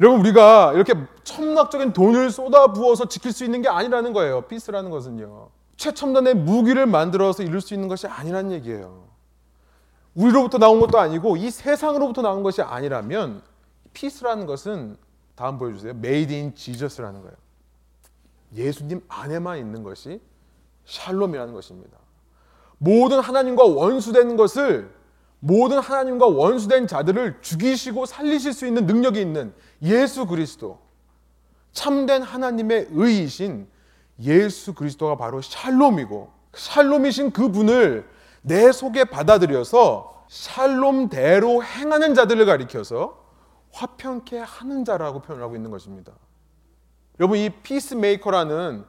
[0.00, 4.42] 여러분 우리가 이렇게 첨락적인 돈을 쏟아 부어서 지킬 수 있는 게 아니라는 거예요.
[4.42, 5.50] 피스라는 것은요.
[5.76, 9.08] 최첨단의 무기를 만들어서 이룰 수 있는 것이 아니라는 얘기예요.
[10.14, 13.42] 우리로부터 나온 것도 아니고 이 세상으로부터 나온 것이 아니라면
[13.92, 14.96] 피스라는 것은
[15.40, 15.92] 다음 보여주세요.
[15.92, 17.34] Made in Jesus라는 거예요.
[18.54, 20.20] 예수님 안에만 있는 것이
[20.84, 21.96] 샬롬이라는 것입니다.
[22.76, 24.90] 모든 하나님과 원수된 것을
[25.38, 30.78] 모든 하나님과 원수된 자들을 죽이시고 살리실 수 있는 능력이 있는 예수 그리스도
[31.72, 33.66] 참된 하나님의 의이신
[34.20, 38.06] 예수 그리스도가 바로 샬롬이고 샬롬이신 그분을
[38.42, 43.29] 내 속에 받아들여서 샬롬대로 행하는 자들을 가리켜서
[43.72, 46.12] 화평케 하는 자라고 표현하고 있는 것입니다.
[47.18, 48.84] 여러분 이 peacemaker라는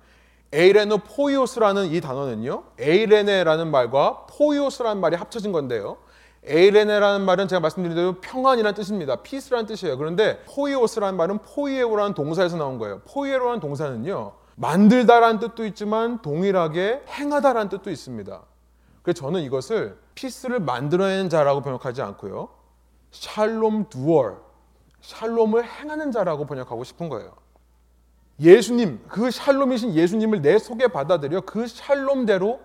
[0.53, 2.63] εἰρηνοποιός라는 이 단어는요.
[2.79, 5.97] εἰρήνη라는 말과 ποιός라는 말이 합쳐진 건데요.
[6.43, 9.17] εἰρήνη라는 말은 제가 말씀드린 대로 평안이라는 뜻입니다.
[9.17, 9.97] peace라는 뜻이에요.
[9.97, 12.99] 그런데 ποιός라는 말은 ποιέω라는 동사에서 나온 거예요.
[13.05, 14.33] ποιέω라는 동사는요.
[14.55, 18.41] 만들다라는 뜻도 있지만 동일하게 행하다라는 뜻도 있습니다.
[19.01, 22.49] 그래서 저는 이것을 peace를 만들어내는 자라고 번역하지 않고요.
[23.11, 24.38] 샬롬 doer,
[25.01, 27.33] 샬롬을 행하는 자라고 번역하고 싶은 거예요.
[28.39, 32.59] 예수님, 그 샬롬이신 예수님을 내 속에 받아들여 그 샬롬대로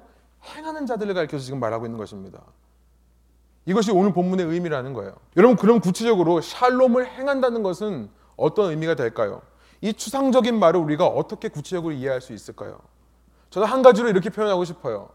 [0.45, 2.41] 행하는 자들을 가르쳐서 지금 말하고 있는 것입니다.
[3.67, 5.15] 이것이 오늘 본문의 의미라는 거예요.
[5.37, 9.43] 여러분, 그럼 구체적으로 샬롬을 행한다는 것은 어떤 의미가 될까요?
[9.81, 12.79] 이 추상적인 말을 우리가 어떻게 구체적으로 이해할 수 있을까요?
[13.51, 15.11] 저는 한 가지로 이렇게 표현하고 싶어요.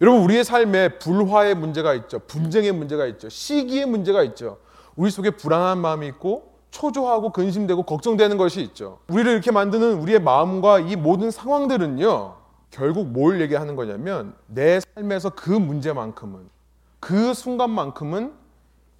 [0.00, 2.20] 여러분, 우리의 삶에 불화의 문제가 있죠.
[2.20, 3.28] 분쟁의 문제가 있죠.
[3.28, 4.58] 시기의 문제가 있죠.
[4.94, 8.98] 우리 속에 불안한 마음이 있고 초조하고 근심되고 걱정되는 것이 있죠.
[9.08, 12.36] 우리를 이렇게 만드는 우리의 마음과 이 모든 상황들은요.
[12.70, 16.50] 결국 뭘 얘기하는 거냐면 내 삶에서 그 문제만큼은
[17.00, 18.34] 그 순간만큼은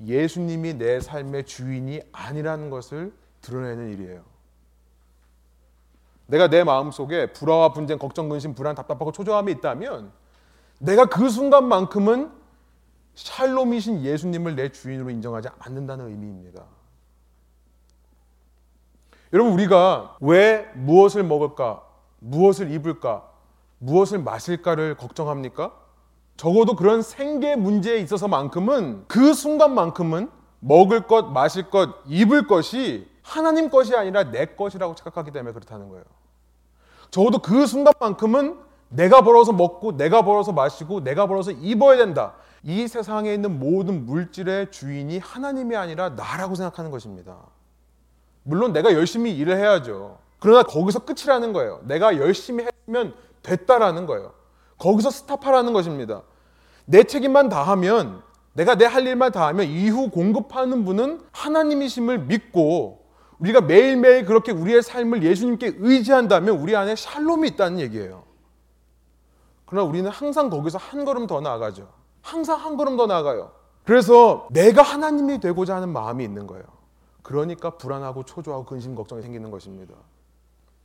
[0.06, 3.12] 예수님이 내 삶의 주인이 아니라는 것을
[3.42, 4.22] 드러내는 일이에요.
[6.28, 10.12] 내가 내 마음 속에 불화와 분쟁, 걱정, 근심, 불안, 답답하고 초조함이 있다면
[10.78, 12.30] 내가 그 순간만큼은
[13.14, 16.64] 샬롬이신 예수님을 내 주인으로 인정하지 않는다는 의미입니다.
[19.32, 21.82] 여러분 우리가 왜 무엇을 먹을까,
[22.20, 23.28] 무엇을 입을까,
[23.78, 25.72] 무엇을 마실까를 걱정합니까?
[26.36, 33.96] 적어도 그런 생계 문제에 있어서만큼은 그 순간만큼은 먹을 것, 마실 것, 입을 것이 하나님 것이
[33.96, 36.04] 아니라 내 것이라고 착각하기 때문에 그렇다는 거예요.
[37.10, 38.58] 적어도 그 순간만큼은
[38.88, 42.34] 내가 벌어서 먹고 내가 벌어서 마시고 내가 벌어서 입어야 된다.
[42.62, 47.36] 이 세상에 있는 모든 물질의 주인이 하나님이 아니라 나라고 생각하는 것입니다.
[48.46, 50.18] 물론 내가 열심히 일을 해야죠.
[50.38, 51.80] 그러나 거기서 끝이라는 거예요.
[51.85, 54.35] 내가 열심히 했으면 됐다라는 거예요.
[54.78, 56.22] 거기서 스탑하라는 것입니다.
[56.85, 63.04] 내 책임만 다하면 내가 내 할 일만 다하면 이후 공급하는 분은 하나님이심을 믿고
[63.40, 68.22] 우리가 매일매일 그렇게 우리의 삶을 예수님께 의지한다면 우리 안에 샬롬이 있다는 얘기예요.
[69.66, 71.88] 그러나 우리는 항상 거기서 한 걸음 더 나아가죠.
[72.22, 73.50] 항상 한 걸음 더 나아가요.
[73.85, 76.64] 그래서 내가 하나님이 되고자 하는 마음이 있는 거예요.
[77.26, 79.96] 그러니까 불안하고 초조하고 근심 걱정이 생기는 것입니다.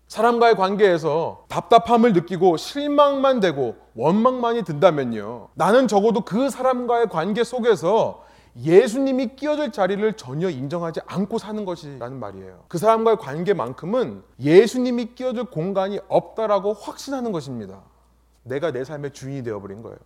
[0.07, 5.49] 사람과의 관계에서 답답함을 느끼고 실망만 되고 원망만이 든다면요.
[5.53, 8.25] 나는 적어도 그 사람과의 관계 속에서
[8.59, 12.63] 예수님이 끼어들 자리를 전혀 인정하지 않고 사는 것이라는 말이에요.
[12.67, 17.83] 그 사람과의 관계만큼은 예수님이 끼어들 공간이 없다라고 확신하는 것입니다.
[18.41, 19.97] 내가 내 삶의 주인이 되어버린 거예요.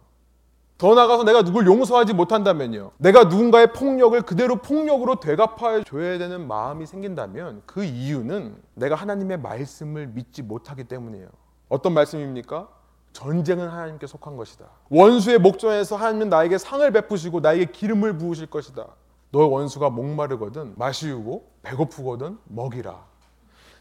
[0.78, 2.92] 더 나가서 내가 누굴 용서하지 못한다면요.
[2.98, 10.08] 내가 누군가의 폭력을 그대로 폭력으로 되갚아 줘야 되는 마음이 생긴다면 그 이유는 내가 하나님의 말씀을
[10.08, 11.30] 믿지 못하기 때문이에요.
[11.70, 12.68] 어떤 말씀입니까?
[13.14, 14.66] 전쟁은 하나님께 속한 것이다.
[14.90, 18.86] 원수의 목전에서 하나님은 나에게 상을 베푸시고 나에게 기름을 부으실 것이다.
[19.32, 23.06] 너의 원수가 목마르거든 마시우고 배고프거든 먹이라.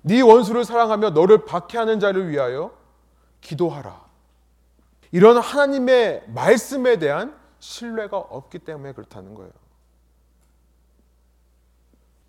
[0.02, 2.70] 네 원수를 사랑하며 너를 박해하는 자를 위하여
[3.40, 4.03] 기도하라.
[5.14, 9.52] 이런 하나님의 말씀에 대한 신뢰가 없기 때문에 그렇다는 거예요.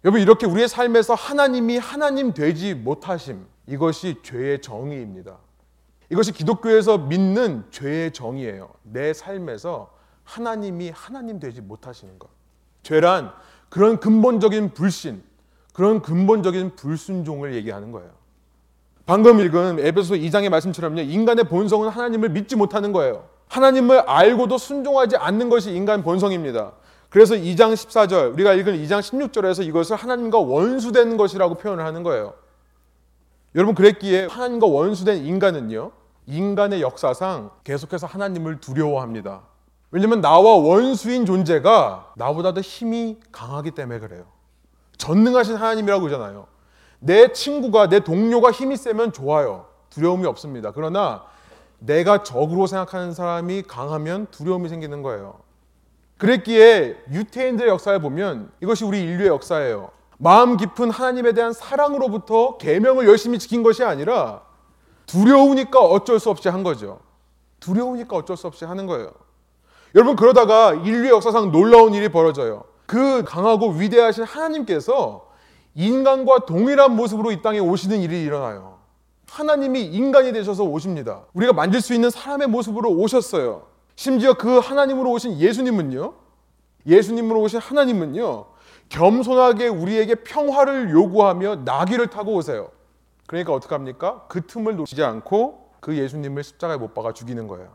[0.04, 5.39] 여러분 이렇게 우리의 삶에서 하나님이 하나님 되지 못하심 이것이 죄의 정의입니다.
[6.12, 8.71] 이것이 기독교에서 믿는 죄의 정의예요.
[8.84, 9.91] 내 삶에서
[10.24, 12.30] 하나님이 하나님 되지 못하시는 것.
[12.84, 13.34] 죄란
[13.69, 15.24] 그런 근본적인 불신,
[15.74, 18.12] 그런 근본적인 불순종을 얘기하는 거예요.
[19.05, 21.01] 방금 읽은 에베소 2장의 말씀처럼요.
[21.01, 23.25] 인간의 본성은 하나님을 믿지 못하는 거예요.
[23.49, 26.71] 하나님을 알고도 순종하지 않는 것이 인간 본성입니다.
[27.09, 32.33] 그래서 2장 14절, 우리가 읽은 2장 16절에서 이것을 하나님과 원수된 것이라고 표현을 하는 거예요.
[33.53, 35.91] 여러분 그랬기에 하나님과 원수된 인간은요.
[36.27, 39.43] 인간의 역사상 계속해서 하나님을 두려워합니다.
[39.91, 44.25] 왜냐면 나와 원수인 존재가 나보다 더 힘이 강하기 때문에 그래요.
[44.97, 46.47] 전능하신 하나님이라고 그러잖아요.
[47.05, 49.67] 내 친구가 내 동료가 힘이 세면 좋아요.
[49.91, 50.71] 두려움이 없습니다.
[50.71, 51.23] 그러나
[51.77, 55.35] 내가 적으로 생각하는 사람이 강하면 두려움이 생기는 거예요.
[56.17, 59.91] 그랬기에 유태인들의 역사를 보면 이것이 우리 인류의 역사예요.
[60.17, 64.41] 마음 깊은 하나님에 대한 사랑으로부터 계명을 열심히 지킨 것이 아니라
[65.05, 66.99] 두려우니까 어쩔 수 없이 한 거죠.
[67.59, 69.11] 두려우니까 어쩔 수 없이 하는 거예요.
[69.93, 72.63] 여러분 그러다가 인류의 역사상 놀라운 일이 벌어져요.
[72.87, 75.24] 그 강하고 위대하신 하나님께서
[75.75, 78.79] 인간과 동일한 모습으로 이 땅에 오시는 일이 일어나요.
[79.29, 81.25] 하나님이 인간이 되셔서 오십니다.
[81.33, 83.67] 우리가 만질 수 있는 사람의 모습으로 오셨어요.
[83.95, 86.13] 심지어 그 하나님으로 오신 예수님은요.
[86.88, 88.45] 예수님으로 오신 하나님은요.
[88.88, 92.69] 겸손하게 우리에게 평화를 요구하며 나귀를 타고 오세요.
[93.27, 94.25] 그러니까 어떡합니까?
[94.29, 97.69] 그 틈을 놓치지 않고 그 예수님을 십자가에 못 박아 죽이는 거예요.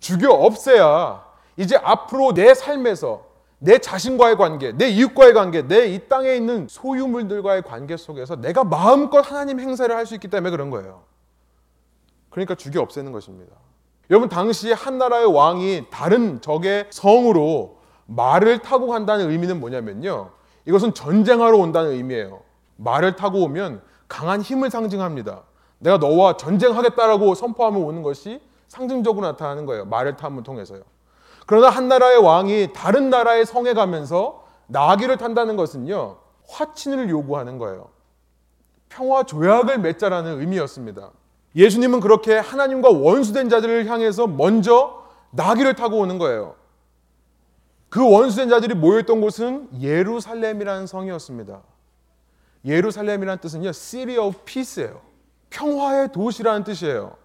[0.00, 1.24] 죽여 없애야
[1.56, 3.26] 이제 앞으로 내 삶에서
[3.64, 9.20] 내 자신과의 관계, 내 이웃과의 관계, 내 이 땅에 있는 소유물들과의 관계 속에서 내가 마음껏
[9.20, 11.02] 하나님 행사를 할 수 있기 때문에 그런 거예요.
[12.28, 13.54] 그러니까 죽여 없애는 것입니다.
[14.10, 20.30] 여러분 당시 한 나라의 왕이 다른 적의 성으로 말을 타고 간다는 의미는 뭐냐면요.
[20.66, 22.42] 이것은 전쟁하러 온다는 의미예요.
[22.76, 25.42] 말을 타고 오면 강한 힘을 상징합니다.
[25.78, 29.86] 내가 너와 전쟁하겠다라고 선포하면 오는 것이 상징적으로 나타나는 거예요.
[29.86, 30.82] 말을 탐을 통해서요.
[31.46, 36.16] 그러나 한 나라의 왕이 다른 나라의 성에 가면서 나귀를 탄다는 것은요.
[36.48, 37.90] 화친을 요구하는 거예요.
[38.88, 41.10] 평화 조약을 맺자라는 의미였습니다.
[41.56, 46.54] 예수님은 그렇게 하나님과 원수된 자들을 향해서 먼저 나귀를 타고 오는 거예요.
[47.88, 51.60] 그 원수된 자들이 모였던 곳은 예루살렘이라는 성이었습니다.
[52.64, 55.00] 예루살렘이라는 뜻은요, City of Peace예요.
[55.50, 57.16] 평화의 도시라는 뜻이에요.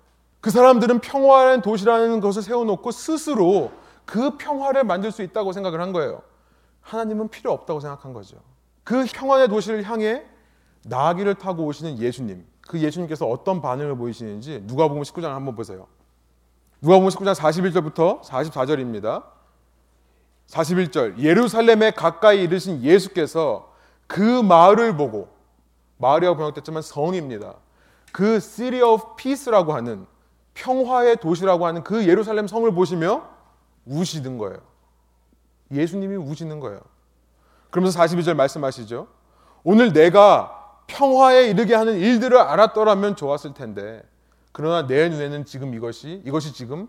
[0.41, 3.71] 그 사람들은 평화의 도시라는 것을 세워놓고 스스로
[4.09, 6.23] 그 평화를 만들 수 있다고 생각을 한 거예요.
[6.81, 8.37] 하나님은 필요 없다고 생각한 거죠.
[8.83, 10.25] 그 평화의 도시를 향해
[10.85, 12.43] 나귀를 타고 오시는 예수님.
[12.61, 15.85] 그 예수님께서 어떤 반응을 보이시는지 누가복음 19장 한번 보세요.
[16.81, 19.25] 누가복음 19장 41절부터 44절입니다.
[20.47, 23.71] 41절 예루살렘에 가까이 이르신 예수께서
[24.07, 25.29] 그 마을을 보고
[25.97, 27.53] 마을이라고 번역됐지만 성입니다.
[28.11, 30.07] 그 City of Peace라고 하는
[30.55, 33.37] 평화의 도시라고 하는 그 예루살렘 성을 보시며
[33.85, 34.59] 우시는 거예요.
[35.71, 36.79] 예수님이 우시는 거예요.
[37.69, 39.07] 그러면서 42절 말씀하시죠.
[39.63, 44.03] 오늘 내가 평화에 이르게 하는 일들을 알았더라면 좋았을 텐데
[44.51, 46.87] 그러나 내 눈에는 지금 이것이 이것이 지금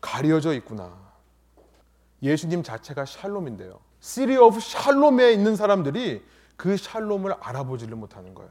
[0.00, 0.92] 가려져 있구나.
[2.22, 3.78] 예수님 자체가 샬롬인데요.
[4.00, 6.24] city of shalom에 있는 사람들이
[6.56, 8.50] 그 샬롬을 알아보지를 못하는 거예요.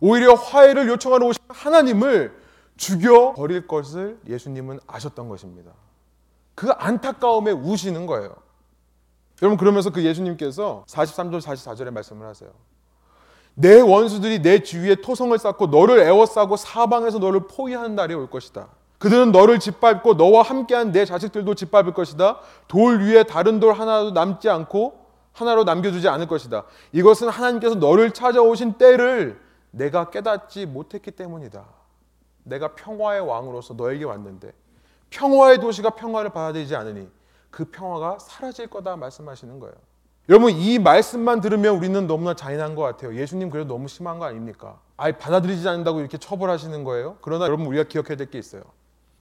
[0.00, 2.36] 오히려 화해를 요청하러 오신 하나님을
[2.76, 5.70] 죽여 버릴 것을 예수님은 아셨던 것입니다.
[6.54, 8.34] 그 안타까움에 우시는 거예요.
[9.42, 12.50] 여러분 그러면서 그 예수님께서 43절 44절에 말씀을 하세요.
[13.54, 18.68] 내 원수들이 내 주위에 토성을 쌓고 너를 애워싸고 사방에서 너를 포위하는 날이 올 것이다.
[18.98, 22.38] 그들은 너를 짓밟고 너와 함께한 내 자식들도 짓밟을 것이다.
[22.68, 26.64] 돌 위에 다른 돌 하나도 남지 않고 하나로 남겨두지 않을 것이다.
[26.92, 29.40] 이것은 하나님께서 너를 찾아오신 때를
[29.72, 31.64] 내가 깨닫지 못했기 때문이다.
[32.44, 34.52] 내가 평화의 왕으로서 너에게 왔는데
[35.18, 37.08] 평화의 도시가 평화를 받아들이지 않으니
[37.50, 39.74] 그 평화가 사라질 거다 말씀하시는 거예요.
[40.28, 43.14] 여러분 이 말씀만 들으면 우리는 너무나 잔인한 것 같아요.
[43.14, 44.80] 예수님 그래도 너무 심한 거 아닙니까?
[44.96, 47.18] 아예 받아들이지 않는다고 이렇게 처벌하시는 거예요.
[47.20, 48.62] 그러나 여러분 우리가 기억해야 될 게 있어요.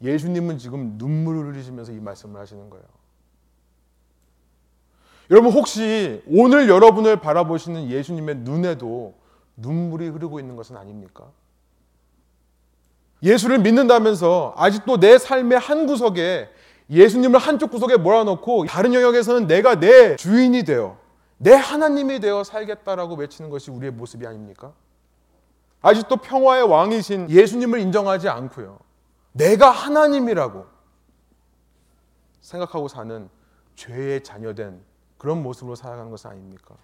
[0.02, 2.86] 예수님은 지금 눈물을 흘리시면서 이 말씀을 하시는 거예요.
[5.32, 9.14] 여러분 혹시 오늘 여러분을 바라보시는 예수님의 눈에도
[9.58, 11.26] 눈물이 흐르고 있는 것은 아닙니까?
[13.24, 16.50] 예수를 믿는다면서 아직도 내 삶의 한 구석에
[16.90, 20.98] 예수님을 한쪽 구석에 몰아넣고 다른 영역에서는 내가 내 주인이 되어
[21.38, 24.74] 내 하나님이 되어 살겠다라고 외치는 것이 우리의 모습이 아닙니까?
[25.82, 28.80] 아직도 평화의 왕이신 예수님을 인정하지 않고요.
[29.32, 30.66] 내가 하나님이라고
[32.42, 33.30] 생각하고 사는
[33.76, 34.82] 죄의 자녀된
[35.18, 36.76] 그런 모습으로 살아가는 것은 아닙니까?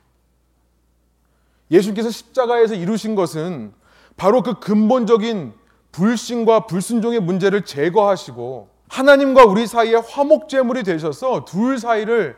[1.70, 3.74] 예수님께서 십자가에서 이루신 것은
[4.18, 5.54] 바로 그 근본적인
[5.92, 12.38] 불신과 불순종의 문제를 제거하시고 하나님과 우리 사이에 화목제물이 되셔서 둘 사이를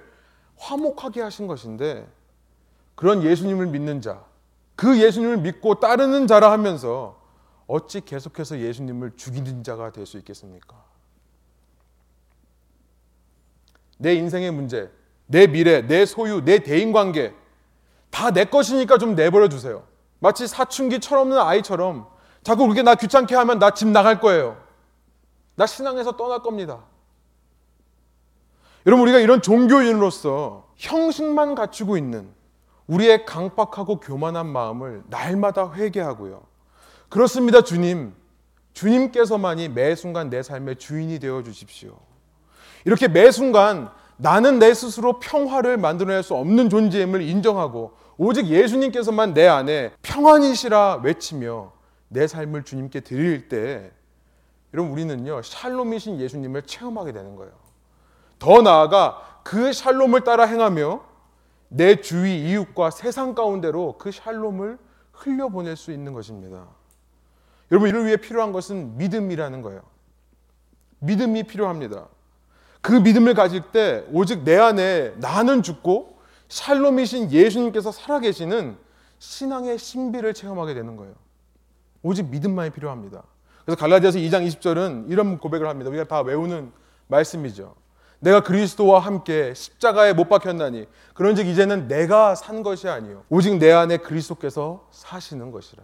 [0.58, 2.08] 화목하게 하신 것인데
[2.96, 4.24] 그런 예수님을 믿는 자,
[4.76, 7.20] 그 예수님을 믿고 따르는 자라 하면서
[7.68, 10.76] 어찌 계속해서 예수님을 죽이는 자가 될 수 있겠습니까?
[13.98, 14.92] 내 인생의 문제,
[15.28, 17.34] 내 미래, 내 소유, 내 대인 관계
[18.10, 19.84] 다 내 것이니까 좀 내버려 두세요.
[20.20, 22.08] 마치 사춘기 철없는 아이처럼
[22.44, 24.58] 자꾸 그렇게 나 귀찮게 하면 나 집 나갈 거예요.
[25.56, 26.80] 나 신앙에서 떠날 겁니다.
[28.86, 32.30] 여러분 우리가 이런 종교인으로서 형식만 갖추고 있는
[32.88, 36.42] 우리의 강박하고 교만한 마음을 날마다 회개하고요.
[37.10, 38.14] 그렇습니다, 주님.
[38.74, 41.96] 주님께서만이 매 순간 내 삶의 주인이 되어 주십시오.
[42.86, 49.48] 이렇게 매 순간 나는 내 스스로 평화를 만들어낼 수 없는 존재임을 인정하고 오직 예수님께서만 내
[49.48, 51.72] 안에 평안이시라 외치며
[52.14, 53.90] 내 삶을 주님께 드릴 때
[54.74, 57.54] 여러분 우리는요 샬롬이신 예수님을 체험하게 되는 거예요.
[58.38, 61.04] 더 나아가 그 샬롬을 따라 행하며
[61.70, 64.78] 내 주위 이웃과 세상 가운데로 그 샬롬을
[65.14, 66.68] 흘려보낼 수 있는 것입니다.
[67.72, 69.82] 여러분 이를 위해 필요한 것은 믿음이라는 거예요.
[71.00, 72.08] 믿음이 필요합니다.
[72.82, 76.20] 그 믿음을 가질 때 오직 내 안에 나는 죽고
[76.50, 78.76] 샬롬이신 예수님께서 살아계시는
[79.20, 81.14] 신앙의 신비를 체험하게 되는 거예요.
[82.04, 83.24] 오직 믿음만이 필요합니다.
[83.66, 85.90] 그래서 갈라디아서 2장 20절은 이런 고백을 합니다.
[85.90, 86.72] 우리가 다 외우는
[87.08, 87.76] 말씀이죠.
[88.20, 93.98] 내가 그리스도와 함께 십자가에 못 박혔나니 그런즉 이제는 내가 산 것이 아니요 오직 내 안에
[93.98, 95.84] 그리스도께서 사시는 것이라.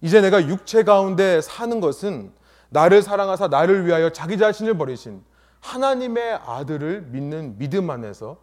[0.00, 2.32] 이제 내가 육체 가운데 사는 것은
[2.70, 5.22] 나를 사랑하사 나를 위하여 자기 자신을 버리신
[5.60, 8.38] 하나님의 아들을 믿는 믿음 안에서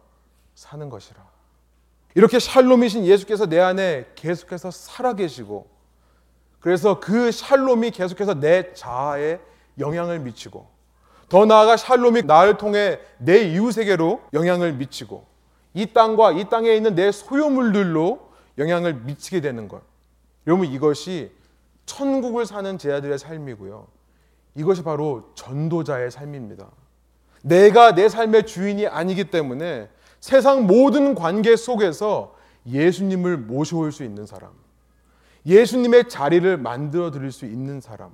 [0.54, 1.24] 사는 것이라.
[2.14, 5.68] 이렇게 샬롬이신 예수께서 내 안에 계속해서 살아계시고
[6.66, 9.38] 그래서 그 샬롬이 계속해서 내 자아에
[9.78, 10.66] 영향을 미치고
[11.28, 15.24] 더 나아가 샬롬이 나를 통해 내 이웃에게로 영향을 미치고
[15.74, 19.80] 이 땅과 이 땅에 있는 내 소유물들로 영향을 미치게 되는 것.
[20.48, 21.30] 여러분 이것이
[21.84, 23.86] 천국을 사는 제자들의 삶이고요.
[24.56, 26.66] 이것이 바로 전도자의 삶입니다.
[27.44, 32.34] 내가 내 삶의 주인이 아니기 때문에 세상 모든 관계 속에서
[32.66, 34.50] 예수님을 모셔올 수 있는 사람,
[35.46, 38.12] 예수님의 자리를 만들어 드릴 수 있는 사람,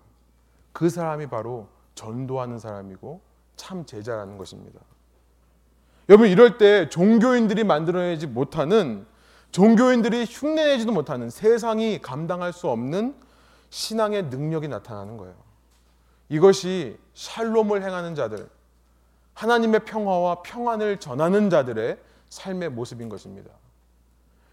[0.73, 3.21] 그 사람이 바로 전도하는 사람이고
[3.57, 4.81] 참 제자라는 것입니다.
[6.09, 9.07] 여러분 이럴 때 종교인들이 만들어내지 못하는
[9.51, 13.15] 종교인들이 흉내내지도 못하는 세상이 감당할 수 없는
[13.71, 15.35] 신앙의 능력이 나타나는 거예요.
[16.29, 18.49] 이것이 샬롬을 행하는 자들,
[19.35, 23.51] 하나님의 평화와 평안을 전하는 자들의 삶의 모습인 것입니다.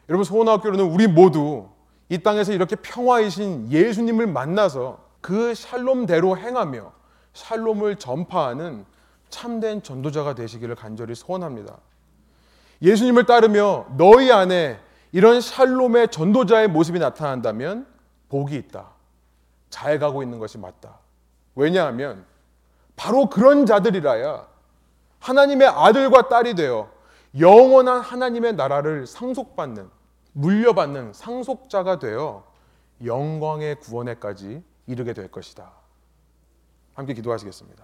[0.09, 1.69] 여러분 소원학교로는 우리 모두
[2.09, 6.91] 이 땅에서 이렇게 평화이신 예수님을 만나서 그 샬롬대로 행하며
[7.33, 8.85] 샬롬을 전파하는
[9.29, 11.77] 참된 전도자가 되시기를 간절히 소원합니다.
[12.81, 14.79] 예수님을 따르며 너희 안에
[15.11, 17.85] 이런 샬롬의 전도자의 모습이 나타난다면
[18.29, 18.89] 복이 있다.
[19.69, 20.97] 잘 가고 있는 것이 맞다.
[21.55, 22.25] 왜냐하면
[22.95, 24.47] 바로 그런 자들이라야
[25.19, 26.89] 하나님의 아들과 딸이 되어
[27.39, 29.89] 영원한 하나님의 나라를 상속받는
[30.39, 32.43] 물려받는 상속자가 되어
[33.03, 35.71] 영광의 구원에까지 이르게 될 것이다.
[36.93, 37.83] 함께 기도하시겠습니다.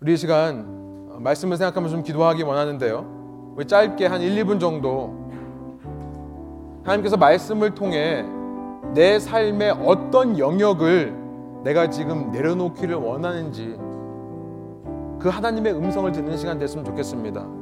[0.00, 3.54] 우리 시간 말씀을 생각하면서 좀 기도하기 원하는데요.
[3.56, 5.30] 우리 짧게 한 1, 2분 정도
[6.84, 8.24] 하나님께서 말씀을 통해
[8.94, 11.14] 내 삶의 어떤 영역을
[11.64, 13.76] 내가 지금 내려놓기를 원하는지
[15.20, 17.59] 그 하나님의 음성을 듣는 시간 됐으면 좋겠습니다.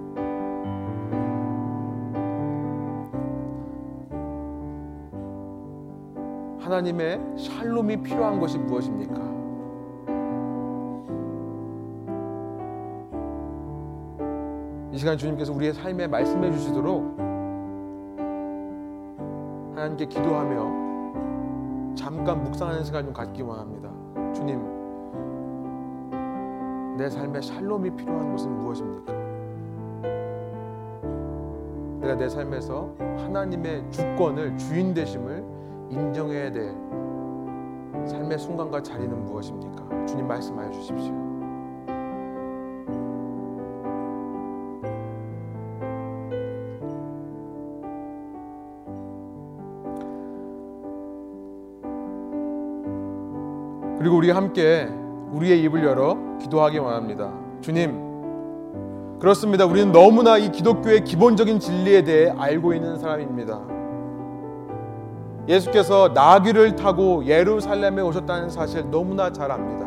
[6.68, 9.14] 하나님의 샬롬이 필요한 것이 무엇입니까?
[14.92, 17.16] 이 시간 주님께서 우리의 삶에 말씀해 주시도록
[19.74, 23.88] 하나님께 기도하며 잠깐 묵상하는 시간 좀 갖기 원합니다.
[24.34, 24.60] 주님,
[26.98, 29.14] 내 삶에 샬롬이 필요한 것은 무엇입니까?
[32.00, 35.57] 내가 내 삶에서 하나님의 주권을 주인 되심을
[35.90, 36.74] 인정해야 될
[38.06, 40.06] 삶의 순간과 자리는 무엇입니까?
[40.06, 41.12] 주님 말씀하여 주십시오.
[53.98, 54.88] 그리고 우리 함께
[55.32, 57.32] 우리의 입을 열어 기도하기 원합니다.
[57.60, 59.66] 주님, 그렇습니다.
[59.66, 63.77] 우리는 너무나 이 기독교의 기본적인 진리에 대해 알고 있는 사람입니다.
[65.48, 69.86] 예수께서 나귀를 타고 예루살렘에 오셨다는 사실 너무나 잘 압니다.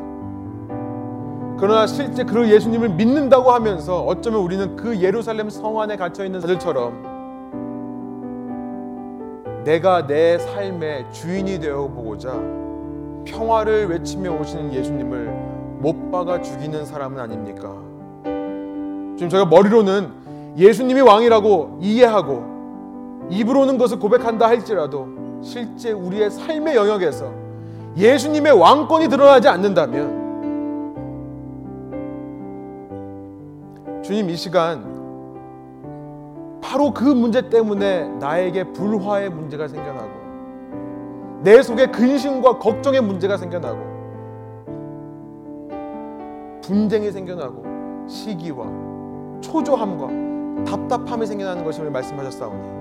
[1.59, 7.11] 그러나 실제 그 예수님을 믿는다고 하면서 어쩌면 우리는 그 예루살렘 성 안에 갇혀 있는 자들처럼
[9.63, 12.33] 내가 내 삶의 주인이 되어 보고자
[13.25, 15.27] 평화를 외치며 오시는 예수님을
[15.79, 17.75] 못 박아 죽이는 사람은 아닙니까?
[19.15, 20.09] 지금 저희가 머리로는
[20.57, 27.31] 예수님이 왕이라고 이해하고 입으로는 것을 고백한다 할지라도 실제 우리의 삶의 영역에서
[27.97, 30.21] 예수님의 왕권이 드러나지 않는다면
[34.03, 34.91] 주님 이 시간
[36.61, 40.21] 바로 그 문제 때문에 나에게 불화의 문제가 생겨나고
[41.43, 43.91] 내 속에 근심과 걱정의 문제가 생겨나고
[46.61, 48.65] 분쟁이 생겨나고 시기와
[49.41, 50.07] 초조함과
[50.65, 52.80] 답답함이 생겨나는 것임을 말씀하셨사오니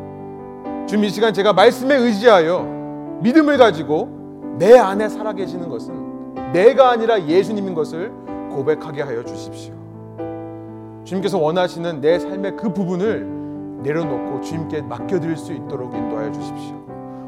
[0.87, 7.75] 주님 이 시간 제가 말씀에 의지하여 믿음을 가지고 내 안에 살아계시는 것은 내가 아니라 예수님인
[7.75, 8.13] 것을
[8.51, 9.75] 고백하게 하여 주십시오.
[11.05, 13.27] 주님께서 원하시는 내 삶의 그 부분을
[13.83, 16.77] 내려놓고 주님께 맡겨드릴 수 있도록 인도하여 주십시오.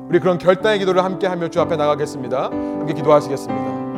[0.09, 2.44] 우리 그런 결단의 기도를 함께 하며 주 앞에 나가겠습니다.
[2.44, 3.91] 함께 기도하시겠습니다.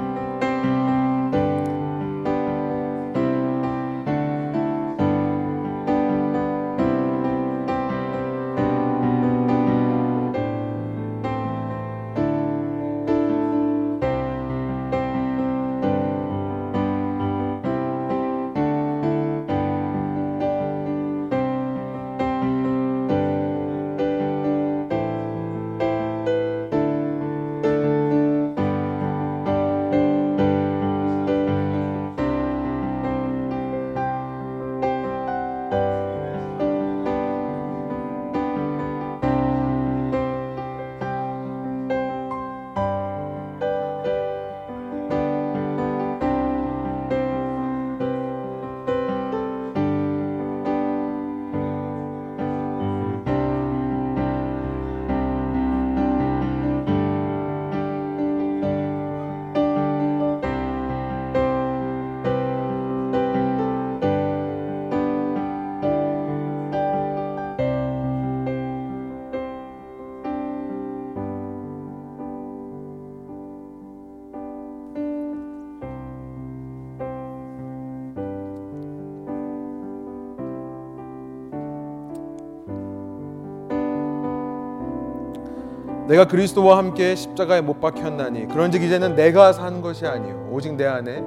[86.07, 91.25] 내가 그리스도와 함께 십자가에 못 박혔나니 그런즉 이제는 내가 산 것이 아니요 오직 내 안에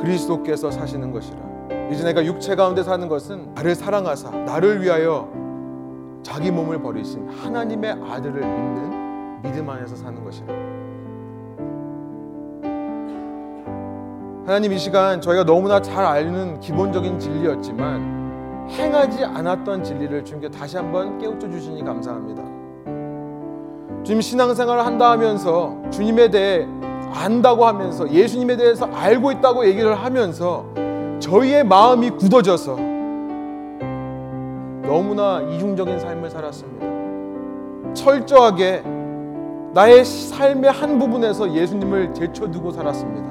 [0.00, 1.38] 그리스도께서 사시는 것이라
[1.90, 5.28] 이제 내가 육체 가운데 사는 것은 나를 사랑하사 나를 위하여
[6.22, 10.54] 자기 몸을 버리신 하나님의 아들을 믿는 믿음 안에서 사는 것이라
[14.46, 21.18] 하나님 이 시간 저희가 너무나 잘 아는 기본적인 진리였지만 행하지 않았던 진리를 주님께 다시 한번
[21.18, 22.59] 깨우쳐 주시니 감사합니다.
[24.10, 26.66] 주님 신앙생활을 한다 하면서 주님에 대해
[27.12, 30.64] 안다고 하면서 예수님에 대해서 알고 있다고 얘기를 하면서
[31.20, 32.74] 저희의 마음이 굳어져서
[34.82, 37.94] 너무나 이중적인 삶을 살았습니다.
[37.94, 38.82] 철저하게
[39.74, 43.30] 나의 삶의 한 부분에서 예수님을 제쳐두고 살았습니다.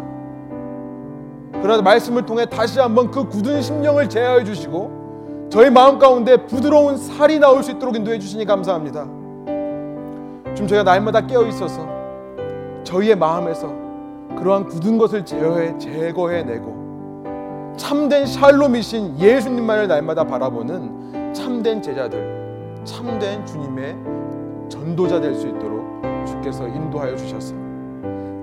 [1.61, 7.37] 그러나 말씀을 통해 다시 한번 그 굳은 심령을 제어해 주시고 저희 마음 가운데 부드러운 살이
[7.37, 9.18] 나올 수 있도록 인도해 주시니 감사합니다.
[10.59, 11.87] 좀 저희가 날마다 깨어 있어서
[12.83, 13.73] 저희의 마음에서
[14.37, 23.95] 그러한 굳은 것을 제어해 제거해내고 참된 샬롬이신 예수님만을 날마다 바라보는 참된 제자들, 참된 주님의
[24.67, 27.57] 전도자 될 수 있도록 주께서 인도하여 주셨어요.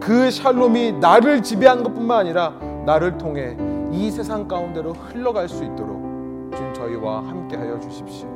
[0.01, 2.55] 그 샬롬이 나를 지배한 것뿐만 아니라
[2.87, 3.59] 나를 통해
[3.93, 8.27] 이 세상 가운데로 흘러갈 수 있도록 주님 저희와 함께하여 주십시오.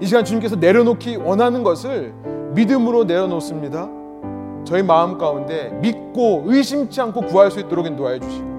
[0.00, 2.12] 이 시간 주님께서 내려놓기 원하는 것을
[2.54, 3.88] 믿음으로 내어놓습니다.
[4.64, 8.50] 저희 마음 가운데 믿고 의심치 않고 구할 수 있도록 인도하여 주시고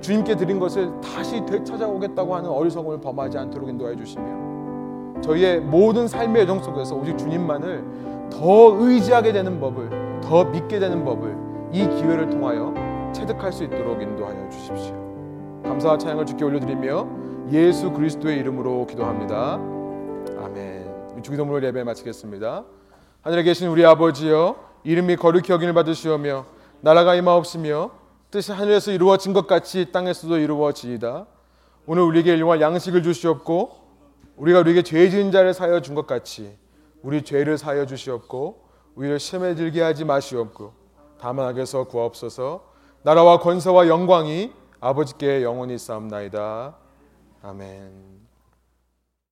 [0.00, 6.62] 주님께 드린 것을 다시 되찾아오겠다고 하는 어리석음을 범하지 않도록 인도하여 주시며 저희의 모든 삶의 여정
[6.62, 7.84] 속에서 오직 주님만을
[8.30, 11.36] 더 의지하게 되는 법을 더 믿게 되는 법을
[11.72, 12.72] 이 기회를 통하여
[13.12, 14.94] 체득할 수 있도록 인도하여 주십시오.
[15.64, 17.06] 감사와 찬양을 주께 올려드리며
[17.52, 19.60] 예수 그리스도의 이름으로 기도합니다.
[21.22, 22.64] 주기도문을 예배 마치겠습니다.
[23.22, 26.46] 하늘에 계신 우리 아버지여 이름이 거룩히 여김을 받으시오며
[26.80, 27.90] 나라가 임하옵시며
[28.30, 31.26] 뜻이 하늘에서 이루어진 것 같이 땅에서도 이루어지이다.
[31.86, 33.80] 오늘 우리에게 일용할 양식을 주시옵고
[34.36, 36.56] 우리가 우리에게 죄 지은 자를 사여 준 것 같이
[37.02, 40.72] 우리 죄를 사여 주시옵고 우리를 시험에 들게 하지 마시옵고
[41.20, 42.64] 다만 악에서 구하옵소서
[43.02, 46.74] 나라와 권세와 영광이 아버지께 영원히 쌓옵나이다.
[47.42, 48.19] 아멘.